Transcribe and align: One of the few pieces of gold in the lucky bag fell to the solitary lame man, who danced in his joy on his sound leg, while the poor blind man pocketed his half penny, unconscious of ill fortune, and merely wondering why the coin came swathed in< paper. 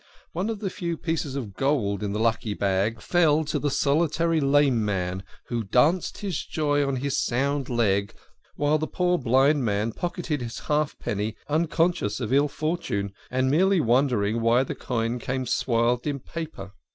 One 0.31 0.49
of 0.49 0.57
the 0.57 0.71
few 0.71 0.97
pieces 0.97 1.35
of 1.35 1.53
gold 1.53 2.01
in 2.01 2.11
the 2.11 2.19
lucky 2.19 2.55
bag 2.55 2.99
fell 3.01 3.45
to 3.45 3.59
the 3.59 3.69
solitary 3.69 4.39
lame 4.41 4.83
man, 4.83 5.23
who 5.49 5.63
danced 5.63 6.23
in 6.23 6.29
his 6.29 6.43
joy 6.43 6.83
on 6.83 6.95
his 6.95 7.19
sound 7.19 7.69
leg, 7.69 8.15
while 8.55 8.79
the 8.79 8.87
poor 8.87 9.19
blind 9.19 9.63
man 9.63 9.91
pocketed 9.91 10.41
his 10.41 10.57
half 10.61 10.97
penny, 10.97 11.35
unconscious 11.47 12.19
of 12.19 12.33
ill 12.33 12.47
fortune, 12.47 13.13
and 13.29 13.51
merely 13.51 13.79
wondering 13.79 14.41
why 14.41 14.63
the 14.63 14.73
coin 14.73 15.19
came 15.19 15.45
swathed 15.45 16.07
in< 16.07 16.19
paper. 16.19 16.71